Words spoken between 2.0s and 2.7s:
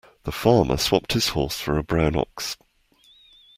ox.